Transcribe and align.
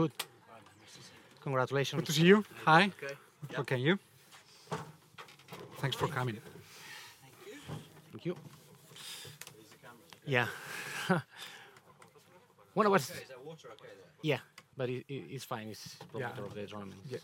Good. 0.00 0.12
Congratulations. 1.44 2.00
Good 2.00 2.06
to 2.06 2.12
see 2.12 2.24
you. 2.24 2.42
Hi. 2.64 2.90
Okay. 2.96 3.14
Okay, 3.58 3.76
you. 3.76 3.98
Thanks 5.82 5.94
for 5.96 6.08
coming. 6.08 6.38
Thank 8.12 8.24
you. 8.24 8.34
Yeah. 10.24 10.46
when 12.74 12.86
I 12.86 12.88
was, 12.88 13.10
Is 13.10 13.28
that 13.28 13.44
water 13.44 13.68
okay 13.72 13.88
there? 13.92 14.10
yeah, 14.22 14.40
but 14.76 14.88
it, 14.88 15.04
it- 15.08 15.26
it's 15.34 15.44
fine. 15.44 15.68
It's 15.68 15.98
Yeah. 16.16 16.30
of 16.38 16.54
the 16.54 16.66
tournament. 16.66 16.96
Yeah. 17.10 17.18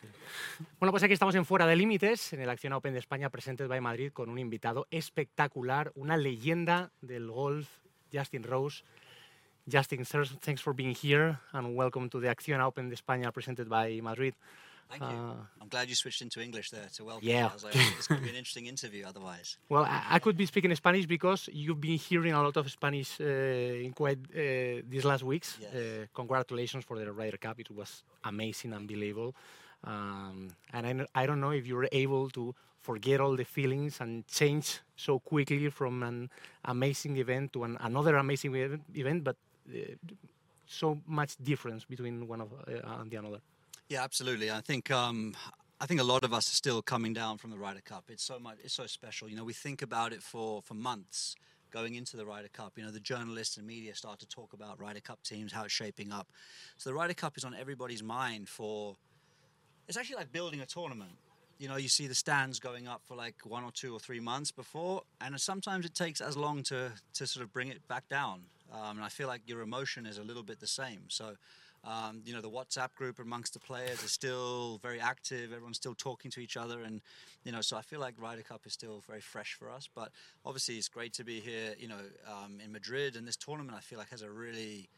Bueno, 0.78 0.90
pues 0.92 1.02
aquí 1.02 1.14
estamos 1.14 1.34
en 1.34 1.46
Fuera 1.46 1.66
de 1.66 1.76
Límites, 1.76 2.34
en 2.34 2.40
el 2.42 2.50
Acción 2.50 2.74
Open 2.74 2.92
de 2.92 2.98
España, 3.00 3.30
presented 3.30 3.68
by 3.68 3.80
Madrid, 3.80 4.12
con 4.12 4.28
un 4.28 4.38
invitado 4.38 4.86
espectacular, 4.90 5.92
una 5.94 6.16
leyenda 6.18 6.90
del 7.00 7.30
golf, 7.30 7.68
Justin 8.12 8.42
Rose. 8.42 8.84
Justin, 9.68 10.04
sir, 10.04 10.24
thanks 10.42 10.60
for 10.60 10.72
being 10.72 10.94
here 10.94 11.40
and 11.52 11.74
welcome 11.74 12.08
to 12.08 12.20
the 12.20 12.28
Acciona 12.28 12.64
Open 12.64 12.88
de 12.88 12.94
España, 12.94 13.32
presented 13.32 13.68
by 13.68 13.98
Madrid. 14.00 14.34
Thank 14.88 15.02
you. 15.02 15.08
Uh, 15.08 15.34
I'm 15.60 15.66
glad 15.68 15.88
you 15.88 15.96
switched 15.96 16.22
into 16.22 16.40
English 16.40 16.70
there 16.70 16.86
to 16.94 17.04
welcome. 17.04 17.26
Yeah. 17.26 17.42
Me. 17.42 17.48
I 17.50 17.52
was 17.52 17.64
like, 17.64 17.74
oh, 17.76 17.94
this 17.96 18.06
could 18.06 18.22
be 18.22 18.28
an 18.28 18.36
interesting 18.42 18.66
interview 18.66 19.04
otherwise. 19.04 19.56
Well, 19.68 19.84
I, 19.84 20.04
I 20.10 20.18
could 20.20 20.36
be 20.36 20.46
speaking 20.46 20.72
Spanish 20.76 21.06
because 21.06 21.48
you've 21.52 21.80
been 21.80 21.98
hearing 21.98 22.32
a 22.32 22.40
lot 22.40 22.56
of 22.56 22.70
Spanish 22.70 23.20
uh, 23.20 23.24
in 23.24 23.92
quite 23.92 24.18
uh, 24.32 24.82
these 24.88 25.04
last 25.04 25.24
weeks. 25.24 25.58
Yes. 25.60 25.74
Uh, 25.74 26.06
congratulations 26.14 26.84
for 26.84 26.96
the 26.96 27.10
Ryder 27.10 27.38
Cup. 27.38 27.58
It 27.58 27.72
was 27.72 28.04
amazing, 28.22 28.72
unbelievable. 28.72 29.34
Um, 29.82 30.50
and 30.72 31.02
I, 31.16 31.22
I 31.22 31.26
don't 31.26 31.40
know 31.40 31.50
if 31.50 31.66
you 31.66 31.74
were 31.74 31.88
able 31.90 32.30
to 32.30 32.54
forget 32.80 33.20
all 33.20 33.34
the 33.34 33.44
feelings 33.44 34.00
and 34.00 34.24
change 34.28 34.78
so 34.94 35.18
quickly 35.18 35.68
from 35.70 36.04
an 36.04 36.30
amazing 36.64 37.16
event 37.16 37.52
to 37.54 37.64
an, 37.64 37.76
another 37.80 38.14
amazing 38.16 38.54
event, 38.94 39.24
but 39.24 39.34
so 40.66 40.98
much 41.06 41.36
difference 41.42 41.84
between 41.84 42.26
one 42.26 42.40
of 42.40 42.52
uh, 42.52 43.00
and 43.00 43.10
the 43.10 43.16
another. 43.16 43.40
Yeah, 43.88 44.02
absolutely. 44.02 44.50
I 44.50 44.60
think 44.60 44.90
um, 44.90 45.34
I 45.80 45.86
think 45.86 46.00
a 46.00 46.04
lot 46.04 46.24
of 46.24 46.32
us 46.32 46.48
are 46.50 46.54
still 46.54 46.82
coming 46.82 47.12
down 47.12 47.38
from 47.38 47.50
the 47.50 47.58
Ryder 47.58 47.82
Cup. 47.82 48.04
It's 48.08 48.24
so 48.24 48.38
much. 48.38 48.58
It's 48.64 48.74
so 48.74 48.86
special. 48.86 49.28
You 49.28 49.36
know, 49.36 49.44
we 49.44 49.52
think 49.52 49.82
about 49.82 50.12
it 50.12 50.22
for 50.22 50.62
for 50.62 50.74
months 50.74 51.36
going 51.70 51.94
into 51.94 52.16
the 52.16 52.26
Ryder 52.26 52.48
Cup. 52.48 52.72
You 52.76 52.84
know, 52.84 52.90
the 52.90 53.00
journalists 53.00 53.56
and 53.56 53.66
media 53.66 53.94
start 53.94 54.18
to 54.20 54.26
talk 54.26 54.52
about 54.52 54.80
Ryder 54.80 55.00
Cup 55.00 55.22
teams, 55.22 55.52
how 55.52 55.64
it's 55.64 55.72
shaping 55.72 56.12
up. 56.12 56.28
So 56.78 56.90
the 56.90 56.94
Ryder 56.94 57.14
Cup 57.14 57.36
is 57.36 57.44
on 57.44 57.54
everybody's 57.54 58.02
mind 58.02 58.48
for. 58.48 58.96
It's 59.88 59.96
actually 59.96 60.16
like 60.16 60.32
building 60.32 60.60
a 60.60 60.66
tournament. 60.66 61.12
You 61.58 61.68
know, 61.68 61.76
you 61.76 61.88
see 61.88 62.06
the 62.06 62.14
stands 62.14 62.58
going 62.58 62.88
up 62.88 63.02
for 63.04 63.16
like 63.16 63.36
one 63.44 63.62
or 63.62 63.70
two 63.70 63.94
or 63.94 64.00
three 64.00 64.20
months 64.20 64.50
before, 64.50 65.02
and 65.20 65.40
sometimes 65.40 65.86
it 65.86 65.94
takes 65.94 66.20
as 66.20 66.36
long 66.36 66.62
to 66.64 66.92
to 67.14 67.26
sort 67.26 67.44
of 67.44 67.52
bring 67.52 67.68
it 67.68 67.86
back 67.86 68.08
down. 68.08 68.42
Um, 68.72 68.96
and 68.96 69.04
I 69.04 69.08
feel 69.08 69.28
like 69.28 69.42
your 69.46 69.60
emotion 69.60 70.06
is 70.06 70.18
a 70.18 70.22
little 70.22 70.42
bit 70.42 70.60
the 70.60 70.66
same. 70.66 71.02
So. 71.08 71.36
Um, 71.84 72.22
you 72.24 72.34
know, 72.34 72.40
the 72.40 72.50
WhatsApp 72.50 72.94
group 72.96 73.20
amongst 73.20 73.52
the 73.52 73.60
players 73.60 74.02
is 74.02 74.10
still 74.10 74.80
very 74.82 74.98
active. 74.98 75.52
Everyone's 75.52 75.76
still 75.76 75.94
talking 75.94 76.32
to 76.32 76.40
each 76.40 76.56
other, 76.56 76.82
and 76.82 77.00
you 77.44 77.52
know, 77.52 77.60
so 77.60 77.76
I 77.76 77.82
feel 77.82 78.00
like 78.00 78.14
Ryder 78.18 78.42
Cup 78.42 78.62
is 78.66 78.72
still 78.72 79.04
very 79.06 79.20
fresh 79.20 79.54
for 79.54 79.70
us. 79.70 79.88
But 79.94 80.10
obviously, 80.44 80.78
it's 80.78 80.88
great 80.88 81.12
to 81.12 81.22
be 81.22 81.38
here. 81.38 81.74
You 81.78 81.86
know, 81.86 82.00
um, 82.26 82.58
in 82.64 82.72
Madrid, 82.72 83.14
and 83.14 83.28
this 83.28 83.36
tournament 83.36 83.76
I 83.76 83.82
feel 83.82 84.00
like 84.00 84.10
has 84.10 84.22
a 84.22 84.30
really 84.30 84.88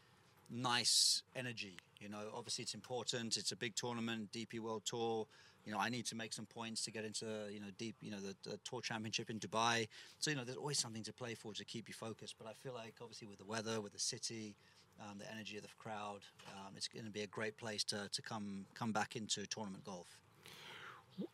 nice 0.50 1.22
energy. 1.36 1.76
You 2.00 2.08
know, 2.08 2.22
obviously 2.34 2.62
it's 2.62 2.74
important. 2.74 3.36
It's 3.36 3.52
a 3.52 3.56
big 3.56 3.74
tournament, 3.74 4.32
DP 4.32 4.60
World 4.60 4.82
Tour. 4.84 5.26
You 5.68 5.74
know, 5.74 5.80
I 5.80 5.90
need 5.90 6.06
to 6.06 6.16
make 6.16 6.32
some 6.32 6.46
points 6.46 6.82
to 6.86 6.90
get 6.90 7.04
into 7.04 7.26
you 7.52 7.60
know 7.60 7.66
deep. 7.76 7.96
You 8.00 8.10
know, 8.10 8.20
the, 8.20 8.34
the 8.48 8.58
Tour 8.64 8.80
Championship 8.80 9.28
in 9.28 9.38
Dubai. 9.38 9.86
So 10.18 10.30
you 10.30 10.36
know, 10.38 10.42
there's 10.42 10.56
always 10.56 10.78
something 10.78 11.02
to 11.02 11.12
play 11.12 11.34
for 11.34 11.52
to 11.52 11.64
keep 11.72 11.88
you 11.88 11.94
focused. 12.08 12.36
But 12.38 12.46
I 12.46 12.54
feel 12.54 12.72
like 12.72 12.94
obviously 13.02 13.28
with 13.28 13.38
the 13.38 13.44
weather, 13.44 13.82
with 13.82 13.92
the 13.92 13.98
city, 13.98 14.56
um, 14.98 15.18
the 15.18 15.30
energy 15.30 15.58
of 15.58 15.64
the 15.64 15.68
crowd, 15.76 16.20
um, 16.54 16.72
it's 16.74 16.88
going 16.88 17.04
to 17.04 17.10
be 17.10 17.20
a 17.20 17.26
great 17.26 17.58
place 17.58 17.84
to, 17.84 18.08
to 18.10 18.22
come 18.22 18.64
come 18.74 18.92
back 18.92 19.14
into 19.14 19.44
tournament 19.46 19.84
golf. 19.84 20.16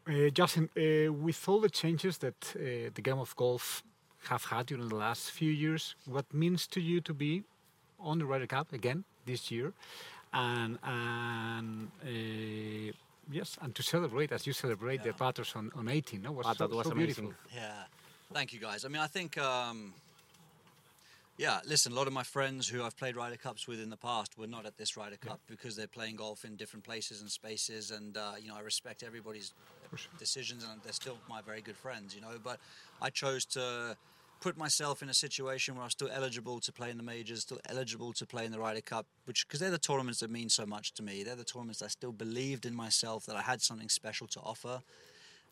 Uh, 0.08 0.30
Justin, 0.30 0.68
uh, 0.76 1.12
with 1.12 1.48
all 1.48 1.60
the 1.60 1.70
changes 1.70 2.18
that 2.18 2.40
uh, 2.56 2.90
the 2.92 3.02
game 3.02 3.20
of 3.20 3.36
golf 3.36 3.84
have 4.30 4.46
had 4.46 4.66
during 4.66 4.88
the 4.88 4.96
last 4.96 5.30
few 5.30 5.52
years, 5.52 5.94
what 6.06 6.26
means 6.34 6.66
to 6.66 6.80
you 6.80 7.00
to 7.02 7.14
be 7.14 7.44
on 8.00 8.18
the 8.18 8.26
Ryder 8.26 8.48
Cup 8.48 8.72
again 8.72 9.04
this 9.26 9.52
year, 9.52 9.74
and 10.32 10.78
and 10.82 11.92
uh, 12.02 12.92
yes, 13.30 13.58
and 13.60 13.74
to 13.74 13.82
celebrate 13.82 14.32
as 14.32 14.46
you 14.46 14.52
celebrate 14.52 15.02
the 15.02 15.12
batters 15.12 15.52
on, 15.56 15.70
on 15.74 15.88
18, 15.88 16.22
no, 16.22 16.32
was 16.32 16.46
Ah, 16.46 16.52
so, 16.52 16.66
that 16.66 16.76
was 16.76 16.86
so 16.86 16.94
beautiful. 16.94 17.32
Yeah, 17.54 17.72
thank 18.32 18.52
you 18.52 18.60
guys. 18.60 18.84
I 18.84 18.88
mean, 18.88 19.02
I 19.02 19.06
think, 19.06 19.38
um, 19.38 19.94
yeah, 21.36 21.60
listen, 21.66 21.92
a 21.92 21.94
lot 21.94 22.06
of 22.06 22.12
my 22.12 22.22
friends 22.22 22.68
who 22.68 22.82
I've 22.82 22.96
played 22.96 23.16
Ryder 23.16 23.36
Cups 23.36 23.66
with 23.66 23.80
in 23.80 23.90
the 23.90 23.96
past 23.96 24.38
were 24.38 24.46
not 24.46 24.66
at 24.66 24.76
this 24.76 24.96
Ryder 24.96 25.16
Cup 25.16 25.40
because 25.48 25.74
they're 25.76 25.86
playing 25.86 26.16
golf 26.16 26.44
in 26.44 26.56
different 26.56 26.84
places 26.84 27.20
and 27.20 27.30
spaces, 27.30 27.90
and 27.90 28.16
uh, 28.16 28.32
you 28.40 28.48
know, 28.48 28.56
I 28.56 28.60
respect 28.60 29.02
everybody's 29.02 29.52
decisions, 30.18 30.64
and 30.64 30.80
they're 30.82 30.92
still 30.92 31.18
my 31.28 31.40
very 31.42 31.60
good 31.60 31.76
friends, 31.76 32.14
you 32.14 32.20
know. 32.20 32.38
But 32.42 32.60
I 33.02 33.10
chose 33.10 33.44
to 33.46 33.96
put 34.44 34.58
myself 34.58 35.02
in 35.02 35.08
a 35.08 35.14
situation 35.14 35.74
where 35.74 35.80
I 35.80 35.86
was 35.86 35.92
still 35.92 36.10
eligible 36.12 36.60
to 36.60 36.70
play 36.70 36.90
in 36.90 36.98
the 36.98 37.02
majors, 37.02 37.40
still 37.40 37.60
eligible 37.70 38.12
to 38.12 38.26
play 38.26 38.44
in 38.44 38.52
the 38.52 38.58
Ryder 38.58 38.82
Cup, 38.82 39.06
which 39.24 39.48
because 39.48 39.58
they're 39.58 39.70
the 39.70 39.78
tournaments 39.78 40.20
that 40.20 40.30
mean 40.30 40.50
so 40.50 40.66
much 40.66 40.92
to 40.94 41.02
me. 41.02 41.22
They're 41.22 41.34
the 41.34 41.44
tournaments 41.44 41.80
I 41.80 41.86
still 41.86 42.12
believed 42.12 42.66
in 42.66 42.74
myself 42.74 43.24
that 43.24 43.36
I 43.36 43.40
had 43.40 43.62
something 43.62 43.88
special 43.88 44.26
to 44.26 44.40
offer 44.40 44.82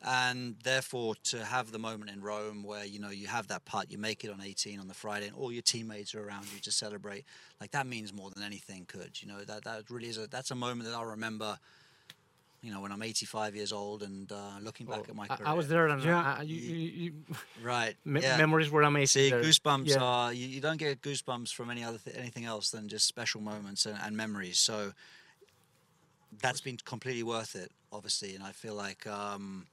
and 0.04 0.56
therefore 0.62 1.14
to 1.24 1.42
have 1.42 1.72
the 1.72 1.78
moment 1.78 2.10
in 2.10 2.20
Rome 2.20 2.64
where 2.64 2.84
you 2.84 2.98
know 2.98 3.08
you 3.08 3.28
have 3.28 3.46
that 3.48 3.64
putt, 3.64 3.90
you 3.90 3.96
make 3.96 4.24
it 4.24 4.30
on 4.30 4.42
18 4.42 4.78
on 4.78 4.88
the 4.88 4.94
Friday, 4.94 5.28
and 5.28 5.36
all 5.36 5.50
your 5.50 5.62
teammates 5.62 6.14
are 6.14 6.22
around 6.22 6.52
you 6.52 6.60
to 6.60 6.70
celebrate. 6.70 7.24
Like 7.62 7.70
that 7.70 7.86
means 7.86 8.12
more 8.12 8.28
than 8.28 8.42
anything 8.42 8.84
could. 8.86 9.22
You 9.22 9.28
know 9.28 9.40
that 9.44 9.64
that 9.64 9.88
really 9.88 10.08
is 10.08 10.18
a 10.18 10.26
that's 10.26 10.50
a 10.50 10.54
moment 10.54 10.90
that 10.90 10.94
I'll 10.94 11.06
remember. 11.06 11.56
You 12.62 12.72
know 12.72 12.80
when 12.80 12.92
I'm 12.92 13.02
85 13.02 13.56
years 13.56 13.72
old 13.72 14.04
and 14.04 14.30
uh, 14.30 14.36
looking 14.60 14.86
back 14.86 15.08
at 15.08 15.16
my 15.16 15.26
career. 15.26 15.48
I 15.48 15.52
was 15.54 15.66
there 15.68 15.88
and 15.88 16.02
Yeah. 16.02 16.36
uh, 16.38 16.42
you, 16.42 16.54
you, 16.56 16.76
you, 17.02 17.12
Right. 17.60 17.96
me- 18.04 18.22
yeah. 18.22 18.36
memories 18.36 18.70
were 18.70 18.82
amazing. 18.82 19.22
See, 19.22 19.30
there. 19.30 19.42
goosebumps 19.42 19.88
Yeah. 19.88 19.98
are 19.98 20.32
you, 20.32 20.46
you 20.46 20.60
don't 20.60 20.76
get 20.76 21.02
goosebumps 21.02 21.52
from 21.52 21.70
any 21.70 21.82
other 21.82 21.98
th- 21.98 22.16
anything 22.16 22.44
else 22.44 22.70
than 22.70 22.88
just 22.88 23.06
special 23.08 23.40
moments 23.40 23.84
and, 23.84 23.98
and 24.00 24.16
memories. 24.16 24.58
So 24.60 24.92
that's 26.40 26.60
been 26.60 26.76
completely 26.84 27.24
worth 27.24 27.56
it, 27.56 27.72
obviously. 27.92 28.34
And 28.36 28.44
I 28.44 28.52
feel 28.52 28.74
like, 28.74 29.06
um, 29.08 29.66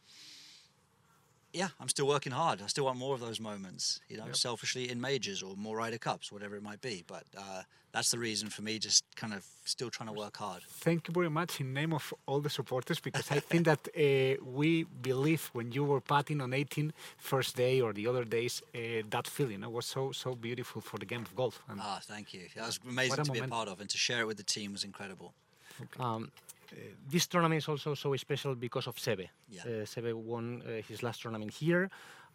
yeah, 1.54 1.70
I'm 1.80 1.90
still 1.90 2.08
working 2.08 2.32
hard. 2.32 2.62
I 2.62 2.68
still 2.68 2.86
want 2.86 2.98
more 2.98 3.14
of 3.16 3.22
those 3.22 3.40
moments, 3.40 4.02
you 4.10 4.18
know, 4.18 4.32
selfishly 4.34 4.90
in 4.92 5.02
majors 5.02 5.42
or 5.42 5.56
more 5.56 5.78
Ryder 5.78 5.98
Cups, 5.98 6.32
whatever 6.32 6.56
it 6.56 6.64
might 6.64 6.82
be. 6.82 7.04
But 7.08 7.24
uh, 7.38 7.64
that's 7.92 8.12
the 8.12 8.20
reason 8.20 8.50
for 8.50 8.62
me, 8.62 8.78
just 8.78 9.04
kind 9.16 9.34
of 9.34 9.44
still 9.66 9.90
trying 9.90 10.10
to 10.10 10.14
work 10.14 10.38
hard. 10.38 10.62
Thank 10.70 11.08
you 11.08 11.14
very 11.14 11.30
much 11.30 11.60
in 11.60 11.74
name 11.74 11.94
of 11.94 12.14
all 12.28 12.40
the 12.40 12.50
supporters 12.50 13.00
because 13.00 13.32
I 13.32 13.40
think 13.40 13.66
that 13.66 13.88
uh, 13.88 14.44
we 14.46 14.84
believe 14.84 15.50
when 15.54 15.72
you 15.72 15.84
were 15.84 16.02
patting 16.02 16.40
on 16.42 16.54
18 16.54 16.94
first 17.18 17.56
day 17.56 17.82
or 17.82 17.94
the 17.94 18.06
other 18.08 18.24
days, 18.26 18.62
uh, 18.76 18.80
that 19.10 19.28
feeling 19.28 19.64
uh, 19.64 19.70
was 19.70 19.86
so 19.86 20.12
so 20.12 20.36
beautiful 20.36 20.82
for 20.82 21.00
the 21.00 21.06
game 21.06 21.22
of 21.22 21.36
golf. 21.36 21.62
And 21.68 21.80
Ah, 21.82 22.00
thank 22.04 22.34
you. 22.34 22.48
That 22.56 22.68
was 22.68 22.80
amazing 22.88 23.10
What 23.10 23.20
a 23.20 23.24
to 23.24 23.32
be 23.32 23.40
a 23.40 23.48
part 23.48 23.68
of 23.68 23.80
and 23.82 23.90
to 23.90 23.98
share 23.98 24.22
it 24.22 24.28
with 24.28 24.38
the 24.38 24.44
team 24.44 24.72
was 24.72 24.84
incredible. 24.84 25.34
Um, 26.00 26.24
uh, 26.24 26.28
this 27.10 27.28
tournament 27.28 27.58
is 27.64 27.68
also 27.68 27.94
so 27.96 28.16
special 28.16 28.56
because 28.56 28.88
of 28.88 28.96
Seve. 28.96 29.28
Yeah. 29.50 29.62
Uh, 29.66 29.86
Seve 29.86 30.14
won 30.14 30.62
uh, 30.66 30.82
his 30.88 31.02
last 31.04 31.22
tournament 31.22 31.54
here, 31.54 31.90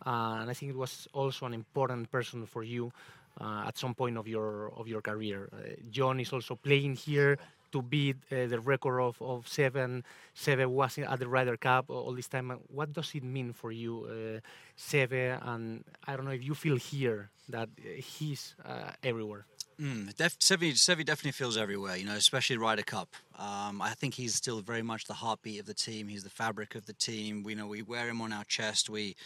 uh, 0.06 0.38
and 0.40 0.50
I 0.50 0.54
think 0.54 0.70
it 0.70 0.76
was 0.76 1.08
also 1.12 1.46
an 1.46 1.54
important 1.54 2.10
person 2.10 2.46
for 2.46 2.62
you 2.62 2.92
uh, 3.40 3.64
at 3.68 3.78
some 3.78 3.94
point 3.94 4.16
of 4.16 4.26
your 4.28 4.72
of 4.76 4.86
your 4.88 5.00
career. 5.02 5.48
Uh, 5.52 5.58
Jon 5.90 6.20
is 6.20 6.32
also 6.32 6.54
playing 6.56 6.94
here 6.96 7.38
to 7.72 7.82
beat 7.82 8.16
uh, 8.30 8.46
the 8.46 8.60
record 8.60 9.00
of, 9.00 9.20
of 9.20 9.48
seven. 9.48 10.04
Seve 10.36 10.64
was 10.66 10.96
in- 10.96 11.04
at 11.04 11.18
the 11.18 11.26
Ryder 11.26 11.56
Cup 11.56 11.90
all 11.90 12.14
this 12.14 12.28
time. 12.28 12.50
Uh, 12.52 12.56
What 12.68 12.92
does 12.92 13.12
it 13.14 13.24
mean 13.24 13.52
for 13.52 13.72
you, 13.72 14.06
uh, 14.06 14.40
Seve? 14.78 15.38
And 15.42 15.84
I 16.06 16.14
don't 16.16 16.24
know 16.24 16.30
if 16.30 16.44
you 16.44 16.54
feel 16.54 16.76
here 16.76 17.30
that 17.48 17.68
uh, 17.78 17.88
he's 18.18 18.54
uh, 18.64 18.90
everywhere. 19.02 19.46
Mm, 19.80 20.14
def- 20.16 20.38
Seve, 20.38 20.72
Seve 20.74 21.04
definitely 21.04 21.32
feels 21.32 21.56
everywhere, 21.56 21.96
you 21.96 22.04
know, 22.06 22.14
especially 22.14 22.56
Ryder 22.56 22.82
Cup. 22.82 23.08
Um, 23.38 23.82
I 23.82 23.90
think 23.90 24.14
he's 24.14 24.34
still 24.34 24.60
very 24.60 24.82
much 24.82 25.04
the 25.06 25.14
heartbeat 25.14 25.60
of 25.60 25.66
the 25.66 25.74
team. 25.74 26.06
He's 26.08 26.22
the 26.22 26.30
fabric 26.30 26.74
of 26.74 26.86
the 26.86 26.92
team. 26.92 27.42
We 27.42 27.54
know 27.54 27.66
we 27.66 27.82
wear 27.82 28.08
him 28.08 28.20
on 28.20 28.32
our 28.32 28.44
chest. 28.44 28.88
We, 28.88 29.16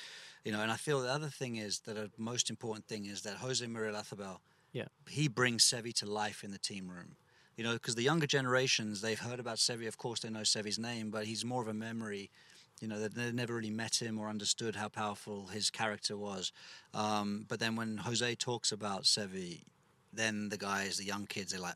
you 0.44 0.52
know, 0.52 0.60
and 0.60 0.72
I 0.72 0.76
feel 0.76 1.00
the 1.02 1.12
other 1.12 1.28
thing 1.28 1.56
is 1.56 1.80
that 1.80 1.96
a 1.98 2.10
most 2.16 2.48
important 2.48 2.86
thing 2.86 3.04
is 3.04 3.22
that 3.22 3.34
Jose 3.36 3.66
Maria 3.66 3.92
Olazabal, 3.92 4.38
Yeah. 4.72 4.86
he 5.08 5.28
brings 5.28 5.64
Seve 5.64 5.92
to 5.94 6.06
life 6.06 6.42
in 6.42 6.50
the 6.50 6.58
team 6.58 6.88
room. 6.88 7.16
You 7.56 7.64
know, 7.64 7.74
because 7.74 7.96
the 7.96 8.02
younger 8.04 8.26
generations, 8.26 9.00
they've 9.00 9.18
heard 9.18 9.40
about 9.40 9.56
Seve. 9.58 9.86
Of 9.88 9.98
course, 9.98 10.20
they 10.20 10.30
know 10.30 10.40
Seve's 10.42 10.78
name, 10.78 11.10
but 11.10 11.24
he's 11.26 11.44
more 11.44 11.60
of 11.60 11.68
a 11.68 11.74
memory. 11.74 12.30
You 12.80 12.86
know, 12.86 13.06
they 13.08 13.32
never 13.32 13.54
really 13.56 13.70
met 13.70 14.00
him 14.00 14.18
or 14.18 14.28
understood 14.28 14.76
how 14.76 14.88
powerful 14.88 15.48
his 15.48 15.68
character 15.68 16.16
was. 16.16 16.52
Um, 16.94 17.44
but 17.48 17.58
then 17.58 17.74
when 17.74 17.96
Jose 17.98 18.36
talks 18.36 18.70
about 18.70 19.02
Seve, 19.02 19.62
then 20.12 20.48
the 20.48 20.56
guys, 20.56 20.98
the 20.98 21.04
young 21.04 21.26
kids, 21.26 21.52
they're 21.52 21.60
like, 21.60 21.74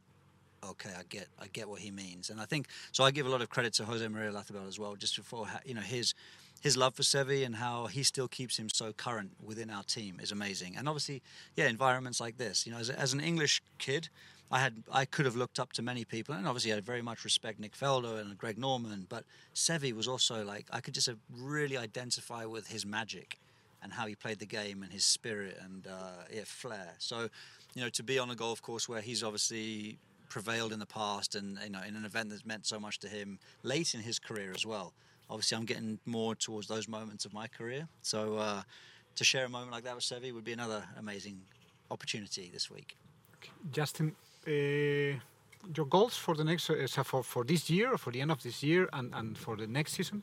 okay, 0.64 0.90
I 0.96 1.02
get, 1.08 1.28
I 1.40 1.46
get 1.52 1.68
what 1.68 1.80
he 1.80 1.90
means. 1.90 2.30
And 2.30 2.40
I 2.40 2.44
think 2.44 2.68
so. 2.92 3.04
I 3.04 3.10
give 3.10 3.26
a 3.26 3.28
lot 3.28 3.42
of 3.42 3.48
credit 3.50 3.72
to 3.74 3.84
Jose 3.84 4.06
Maria 4.08 4.30
Olazabal 4.30 4.66
as 4.68 4.78
well, 4.78 4.94
just 4.96 5.18
for 5.20 5.46
ha- 5.46 5.60
you 5.64 5.74
know 5.74 5.80
his 5.80 6.14
his 6.60 6.76
love 6.76 6.94
for 6.94 7.02
Seve 7.02 7.44
and 7.44 7.56
how 7.56 7.86
he 7.86 8.04
still 8.04 8.28
keeps 8.28 8.56
him 8.56 8.68
so 8.72 8.92
current 8.92 9.32
within 9.42 9.68
our 9.68 9.82
team 9.82 10.20
is 10.22 10.30
amazing. 10.30 10.76
And 10.76 10.88
obviously, 10.88 11.20
yeah, 11.56 11.66
environments 11.66 12.20
like 12.20 12.38
this, 12.38 12.64
you 12.66 12.72
know, 12.72 12.78
as, 12.78 12.88
as 12.88 13.12
an 13.12 13.18
English 13.18 13.60
kid, 13.78 14.08
I 14.52 14.60
had 14.60 14.84
I 14.92 15.04
could 15.04 15.24
have 15.24 15.34
looked 15.34 15.58
up 15.58 15.72
to 15.74 15.82
many 15.82 16.04
people, 16.04 16.34
and 16.34 16.46
obviously 16.46 16.72
I 16.72 16.80
very 16.80 17.02
much 17.02 17.24
respect 17.24 17.58
Nick 17.58 17.76
Faldo 17.76 18.20
and 18.20 18.38
Greg 18.38 18.58
Norman. 18.58 19.06
But 19.08 19.24
Seve 19.54 19.92
was 19.94 20.06
also 20.06 20.44
like 20.44 20.66
I 20.70 20.80
could 20.80 20.94
just 20.94 21.08
uh, 21.08 21.14
really 21.36 21.76
identify 21.76 22.44
with 22.44 22.68
his 22.68 22.86
magic 22.86 23.38
and 23.82 23.92
how 23.92 24.06
he 24.06 24.14
played 24.14 24.38
the 24.38 24.46
game 24.46 24.82
and 24.82 24.92
his 24.92 25.04
spirit 25.04 25.58
and 25.62 25.86
uh, 25.86 26.24
yeah, 26.32 26.42
flair. 26.44 26.94
So, 26.98 27.28
you 27.74 27.82
know, 27.82 27.88
to 27.90 28.02
be 28.02 28.18
on 28.18 28.30
a 28.30 28.34
golf 28.34 28.60
course 28.62 28.88
where 28.88 29.00
he's 29.00 29.22
obviously 29.22 29.98
prevailed 30.28 30.72
in 30.72 30.78
the 30.78 30.86
past 30.86 31.34
and 31.34 31.58
you 31.62 31.68
know 31.68 31.82
in 31.86 31.94
an 31.94 32.06
event 32.06 32.30
that's 32.30 32.46
meant 32.46 32.64
so 32.64 32.80
much 32.80 32.98
to 32.98 33.08
him 33.08 33.38
late 33.62 33.94
in 33.94 34.00
his 34.00 34.18
career 34.18 34.52
as 34.54 34.64
well. 34.64 34.92
Obviously, 35.28 35.56
I'm 35.56 35.64
getting 35.64 35.98
more 36.04 36.34
towards 36.34 36.66
those 36.68 36.88
moments 36.88 37.24
of 37.24 37.32
my 37.32 37.46
career. 37.46 37.88
So, 38.02 38.36
uh, 38.36 38.62
to 39.14 39.24
share 39.24 39.44
a 39.44 39.48
moment 39.48 39.72
like 39.72 39.84
that 39.84 39.94
with 39.94 40.04
Seve 40.04 40.32
would 40.34 40.44
be 40.44 40.52
another 40.52 40.82
amazing 40.98 41.40
opportunity 41.90 42.50
this 42.52 42.70
week. 42.70 42.96
Justin, 43.70 44.14
uh, 44.46 44.50
your 45.76 45.86
goals 45.88 46.16
for 46.16 46.34
the 46.34 46.44
next 46.44 46.70
uh, 46.70 47.04
for 47.04 47.22
for 47.22 47.44
this 47.44 47.70
year 47.70 47.92
or 47.92 47.98
for 47.98 48.10
the 48.10 48.20
end 48.20 48.30
of 48.30 48.42
this 48.42 48.62
year 48.62 48.88
and 48.92 49.14
and 49.14 49.38
for 49.38 49.56
the 49.56 49.66
next 49.66 49.92
season? 49.92 50.22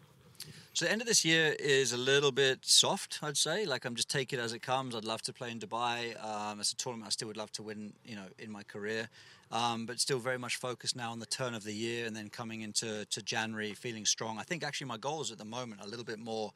So 0.80 0.86
the 0.86 0.94
end 0.94 1.02
of 1.02 1.08
this 1.08 1.26
year 1.26 1.58
is 1.60 1.92
a 1.92 1.98
little 1.98 2.32
bit 2.32 2.60
soft, 2.62 3.20
I'd 3.22 3.36
say. 3.36 3.66
Like 3.66 3.84
I'm 3.84 3.96
just 3.96 4.10
take 4.10 4.32
it 4.32 4.40
as 4.40 4.54
it 4.54 4.62
comes. 4.62 4.96
I'd 4.96 5.04
love 5.04 5.22
to 5.24 5.34
play 5.34 5.52
in 5.52 5.60
Dubai. 5.60 6.16
Um, 6.24 6.62
it's 6.62 6.72
a 6.72 6.76
tournament 6.78 7.08
I 7.08 7.10
still 7.10 7.28
would 7.28 7.36
love 7.36 7.52
to 7.52 7.64
win, 7.64 7.92
you 8.06 8.16
know, 8.16 8.28
in 8.38 8.50
my 8.50 8.64
career. 8.64 9.10
Um, 9.52 9.86
but 9.86 10.00
still 10.00 10.20
very 10.20 10.38
much 10.38 10.56
focused 10.56 10.96
now 10.96 11.12
on 11.12 11.20
the 11.20 11.26
turn 11.26 11.54
of 11.54 11.66
the 11.66 11.74
year 11.74 12.06
and 12.06 12.16
then 12.16 12.30
coming 12.30 12.62
into 12.62 13.04
to 13.08 13.22
January 13.22 13.74
feeling 13.74 14.06
strong. 14.06 14.40
I 14.40 14.44
think 14.44 14.64
actually 14.64 14.88
my 14.88 14.96
goals 14.96 15.34
at 15.34 15.38
the 15.38 15.44
moment 15.44 15.82
are 15.82 15.86
a 15.86 15.90
little 15.90 16.06
bit 16.06 16.18
more, 16.18 16.54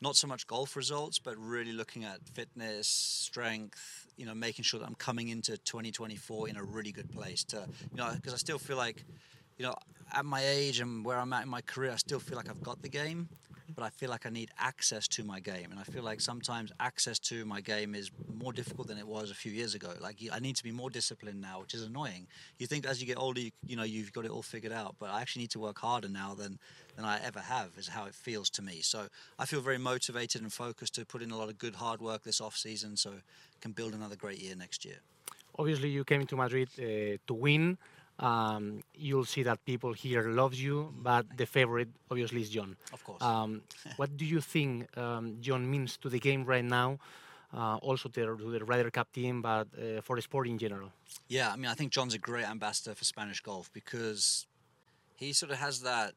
not 0.00 0.14
so 0.14 0.28
much 0.28 0.46
golf 0.46 0.76
results, 0.76 1.18
but 1.18 1.36
really 1.36 1.72
looking 1.72 2.04
at 2.04 2.20
fitness, 2.34 2.86
strength. 2.86 4.06
You 4.16 4.26
know, 4.26 4.34
making 4.36 4.62
sure 4.62 4.78
that 4.78 4.86
I'm 4.86 4.94
coming 4.94 5.30
into 5.30 5.58
2024 5.58 6.50
in 6.50 6.56
a 6.56 6.62
really 6.62 6.92
good 6.92 7.10
place 7.10 7.42
to, 7.46 7.66
you 7.90 7.96
know, 7.96 8.12
because 8.14 8.32
I 8.32 8.36
still 8.36 8.58
feel 8.58 8.76
like, 8.76 9.04
you 9.58 9.66
know, 9.66 9.74
at 10.14 10.24
my 10.24 10.46
age 10.46 10.78
and 10.78 11.04
where 11.04 11.18
I'm 11.18 11.32
at 11.32 11.42
in 11.42 11.48
my 11.48 11.62
career, 11.62 11.90
I 11.90 11.96
still 11.96 12.20
feel 12.20 12.36
like 12.36 12.48
I've 12.48 12.62
got 12.62 12.80
the 12.80 12.88
game 12.88 13.28
but 13.74 13.84
I 13.84 13.90
feel 13.90 14.10
like 14.10 14.26
I 14.26 14.30
need 14.30 14.50
access 14.58 15.08
to 15.08 15.24
my 15.24 15.40
game, 15.40 15.70
and 15.70 15.78
I 15.80 15.84
feel 15.84 16.02
like 16.02 16.20
sometimes 16.20 16.72
access 16.80 17.18
to 17.20 17.44
my 17.44 17.60
game 17.60 17.94
is 17.94 18.10
more 18.32 18.52
difficult 18.52 18.88
than 18.88 18.98
it 18.98 19.06
was 19.06 19.30
a 19.30 19.34
few 19.34 19.52
years 19.52 19.74
ago. 19.74 19.92
Like 20.00 20.16
I 20.32 20.38
need 20.38 20.56
to 20.56 20.64
be 20.64 20.72
more 20.72 20.90
disciplined 20.90 21.40
now, 21.40 21.60
which 21.60 21.74
is 21.74 21.82
annoying. 21.82 22.26
You 22.58 22.66
think 22.66 22.86
as 22.86 23.00
you 23.00 23.06
get 23.06 23.18
older, 23.18 23.40
you, 23.40 23.50
you 23.66 23.76
know, 23.76 23.82
you've 23.82 24.12
got 24.12 24.24
it 24.24 24.30
all 24.30 24.42
figured 24.42 24.72
out, 24.72 24.96
but 24.98 25.10
I 25.10 25.20
actually 25.20 25.42
need 25.42 25.50
to 25.50 25.60
work 25.60 25.78
harder 25.78 26.08
now 26.08 26.34
than 26.34 26.58
than 26.96 27.04
I 27.04 27.20
ever 27.22 27.40
have. 27.40 27.70
Is 27.76 27.88
how 27.88 28.04
it 28.06 28.14
feels 28.14 28.50
to 28.50 28.62
me. 28.62 28.80
So 28.82 29.08
I 29.38 29.46
feel 29.46 29.60
very 29.60 29.78
motivated 29.78 30.42
and 30.42 30.52
focused 30.52 30.94
to 30.94 31.04
put 31.04 31.22
in 31.22 31.30
a 31.30 31.36
lot 31.36 31.48
of 31.48 31.58
good 31.58 31.76
hard 31.76 32.00
work 32.00 32.22
this 32.22 32.40
off 32.40 32.56
season, 32.56 32.96
so 32.96 33.14
can 33.60 33.72
build 33.72 33.94
another 33.94 34.16
great 34.16 34.38
year 34.38 34.54
next 34.54 34.84
year. 34.84 34.96
Obviously, 35.58 35.88
you 35.88 36.04
came 36.04 36.26
to 36.26 36.36
Madrid 36.36 36.68
uh, 36.78 37.16
to 37.26 37.34
win 37.34 37.78
um, 38.18 38.80
you'll 38.94 39.24
see 39.24 39.42
that 39.42 39.64
people 39.64 39.92
here 39.92 40.28
loves 40.28 40.62
you, 40.62 40.92
but 41.02 41.26
the 41.36 41.46
favorite 41.46 41.88
obviously 42.10 42.40
is 42.40 42.50
Jon. 42.50 42.76
Of 42.92 43.04
course. 43.04 43.22
Um, 43.22 43.62
what 43.96 44.16
do 44.16 44.24
you 44.24 44.40
think 44.40 44.96
um, 44.96 45.36
Jon 45.40 45.70
means 45.70 45.96
to 45.98 46.08
the 46.08 46.18
game 46.18 46.44
right 46.44 46.64
now? 46.64 46.98
Uh, 47.54 47.76
also 47.76 48.08
to, 48.08 48.36
to, 48.36 48.50
the 48.50 48.64
Ryder 48.64 48.90
Cup 48.90 49.12
team, 49.12 49.40
but 49.40 49.68
uh, 49.78 50.00
for 50.02 50.16
the 50.16 50.22
sport 50.22 50.48
in 50.48 50.58
general. 50.58 50.90
Yeah, 51.28 51.52
I 51.52 51.56
mean, 51.56 51.66
I 51.66 51.74
think 51.74 51.92
Jon's 51.92 52.12
a 52.12 52.18
great 52.18 52.44
ambassador 52.44 52.94
for 52.94 53.04
Spanish 53.04 53.40
golf 53.40 53.70
because 53.72 54.46
he 55.14 55.32
sort 55.32 55.52
of 55.52 55.58
has 55.58 55.80
that 55.82 56.14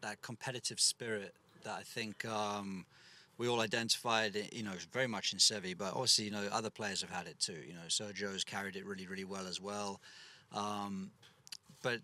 that 0.00 0.20
competitive 0.22 0.80
spirit 0.80 1.34
that 1.62 1.74
I 1.74 1.82
think 1.82 2.24
um, 2.24 2.84
we 3.38 3.48
all 3.48 3.60
identified, 3.60 4.36
you 4.52 4.62
know, 4.62 4.72
very 4.92 5.06
much 5.06 5.32
in 5.32 5.38
Seve, 5.38 5.78
but 5.78 5.94
obviously, 5.94 6.24
you 6.24 6.30
know, 6.30 6.48
other 6.50 6.70
players 6.70 7.00
have 7.02 7.10
had 7.10 7.26
it 7.26 7.38
too. 7.38 7.58
You 7.66 7.74
know, 7.74 7.86
Sergio's 7.88 8.42
carried 8.42 8.74
it 8.74 8.84
really, 8.84 9.06
really 9.06 9.24
well 9.24 9.46
as 9.46 9.60
well. 9.60 10.00
Um, 10.52 11.10
but 11.82 12.00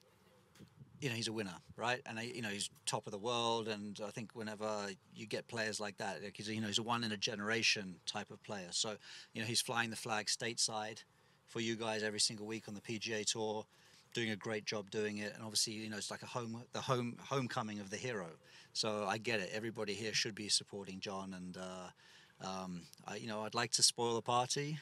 you 1.00 1.08
know 1.08 1.14
he's 1.14 1.28
a 1.28 1.32
winner, 1.32 1.54
right? 1.76 2.00
And 2.06 2.18
you 2.20 2.42
know 2.42 2.48
he's 2.48 2.70
top 2.86 3.06
of 3.06 3.12
the 3.12 3.18
world, 3.18 3.68
and 3.68 3.98
I 4.04 4.10
think 4.10 4.34
whenever 4.34 4.88
you 5.14 5.26
get 5.26 5.46
players 5.48 5.80
like 5.80 5.96
that, 5.98 6.22
like 6.22 6.36
he's 6.36 6.48
you 6.48 6.60
know 6.60 6.66
he's 6.66 6.78
a 6.78 6.82
one 6.82 7.04
in 7.04 7.12
a 7.12 7.16
generation 7.16 7.96
type 8.06 8.30
of 8.30 8.42
player. 8.42 8.68
So 8.70 8.96
you 9.32 9.40
know 9.40 9.46
he's 9.46 9.60
flying 9.60 9.90
the 9.90 9.96
flag 9.96 10.26
stateside 10.26 11.04
for 11.46 11.60
you 11.60 11.76
guys 11.76 12.02
every 12.02 12.20
single 12.20 12.46
week 12.46 12.64
on 12.68 12.74
the 12.74 12.80
PGA 12.80 13.24
Tour, 13.24 13.64
doing 14.12 14.30
a 14.30 14.36
great 14.36 14.64
job 14.64 14.90
doing 14.90 15.18
it. 15.18 15.32
And 15.34 15.42
obviously 15.42 15.74
you 15.74 15.88
know 15.88 15.96
it's 15.96 16.10
like 16.10 16.22
a 16.22 16.26
home 16.26 16.62
the 16.72 16.80
home 16.80 17.16
homecoming 17.20 17.80
of 17.80 17.90
the 17.90 17.96
hero. 17.96 18.26
So 18.72 19.06
I 19.08 19.18
get 19.18 19.40
it. 19.40 19.50
Everybody 19.52 19.94
here 19.94 20.14
should 20.14 20.34
be 20.34 20.48
supporting 20.48 21.00
Jon. 21.00 21.34
and 21.34 21.56
uh, 21.56 22.46
um, 22.46 22.82
I, 23.06 23.16
you 23.16 23.28
know 23.28 23.42
I'd 23.42 23.54
like 23.54 23.72
to 23.72 23.82
spoil 23.82 24.14
the 24.14 24.22
party 24.22 24.78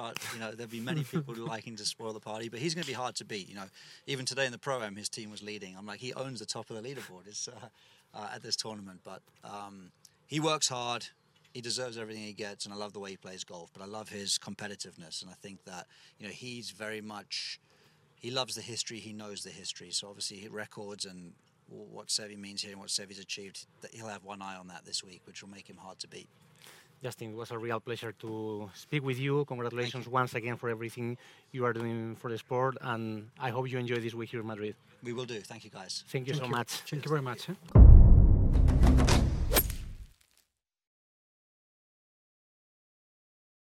but 0.00 0.16
you 0.32 0.40
know 0.40 0.52
there'll 0.52 0.70
be 0.70 0.80
many 0.80 1.04
people 1.04 1.34
liking 1.36 1.76
to 1.76 1.84
spoil 1.84 2.12
the 2.12 2.20
party. 2.20 2.48
But 2.48 2.60
he's 2.60 2.74
going 2.74 2.84
to 2.84 2.88
be 2.88 2.94
hard 2.94 3.14
to 3.16 3.24
beat. 3.24 3.48
You 3.48 3.54
know, 3.54 3.66
even 4.06 4.24
today 4.24 4.46
in 4.46 4.52
the 4.52 4.58
pro 4.58 4.82
am, 4.82 4.96
his 4.96 5.08
team 5.08 5.30
was 5.30 5.42
leading. 5.42 5.76
I'm 5.76 5.86
like, 5.86 6.00
he 6.00 6.14
owns 6.14 6.40
the 6.40 6.46
top 6.46 6.70
of 6.70 6.82
the 6.82 6.88
leaderboard. 6.88 7.26
It's 7.26 7.48
uh, 7.48 7.52
uh, 8.14 8.28
at 8.34 8.42
this 8.42 8.56
tournament, 8.56 9.00
but 9.04 9.20
um, 9.44 9.92
he 10.26 10.40
works 10.40 10.68
hard. 10.68 11.06
He 11.52 11.60
deserves 11.60 11.98
everything 11.98 12.22
he 12.22 12.32
gets, 12.32 12.64
and 12.64 12.72
I 12.72 12.76
love 12.76 12.92
the 12.92 13.00
way 13.00 13.10
he 13.10 13.16
plays 13.16 13.44
golf. 13.44 13.70
But 13.72 13.82
I 13.82 13.86
love 13.86 14.08
his 14.08 14.38
competitiveness, 14.38 15.22
and 15.22 15.30
I 15.30 15.34
think 15.42 15.64
that 15.64 15.86
you 16.18 16.26
know 16.26 16.32
he's 16.32 16.70
very 16.70 17.00
much. 17.00 17.60
He 18.16 18.30
loves 18.30 18.54
the 18.54 18.62
history. 18.62 18.98
He 18.98 19.12
knows 19.12 19.42
the 19.42 19.50
history. 19.50 19.90
So 19.90 20.08
obviously, 20.08 20.38
he 20.38 20.48
records 20.48 21.04
and 21.04 21.32
what 21.68 22.08
Seve 22.08 22.36
means 22.36 22.62
here 22.62 22.72
and 22.72 22.80
what 22.80 22.88
Seve's 22.88 23.20
achieved, 23.20 23.64
he'll 23.92 24.08
have 24.08 24.24
one 24.24 24.42
eye 24.42 24.56
on 24.56 24.66
that 24.68 24.84
this 24.84 25.04
week, 25.04 25.20
which 25.24 25.40
will 25.40 25.50
make 25.50 25.70
him 25.70 25.76
hard 25.76 26.00
to 26.00 26.08
beat. 26.08 26.28
Justin, 27.02 27.30
it 27.30 27.36
was 27.36 27.50
a 27.50 27.58
real 27.58 27.80
pleasure 27.80 28.12
to 28.20 28.68
speak 28.74 29.02
with 29.02 29.18
you. 29.18 29.44
Congratulations 29.46 30.04
you. 30.06 30.12
once 30.12 30.34
again 30.34 30.56
for 30.56 30.68
everything 30.68 31.16
you 31.50 31.64
are 31.64 31.72
doing 31.72 32.14
for 32.16 32.30
the 32.30 32.36
sport, 32.36 32.76
and 32.82 33.30
I 33.40 33.50
hope 33.50 33.70
you 33.70 33.78
enjoy 33.78 33.96
this 33.96 34.14
week 34.14 34.30
here 34.30 34.40
in 34.40 34.46
Madrid. 34.46 34.74
We 35.02 35.14
will 35.14 35.24
do. 35.24 35.40
Thank 35.40 35.64
you, 35.64 35.70
guys. 35.70 36.04
Thank 36.08 36.26
you 36.26 36.34
Thank 36.34 36.44
so 36.44 36.48
you. 36.48 36.56
much. 36.56 36.70
Thank 36.90 37.04
you 37.04 37.08
very 37.08 37.22
much. 37.22 37.48
Eh? 37.48 37.99